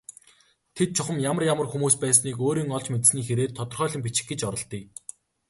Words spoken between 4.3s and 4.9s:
гэж оролдъё.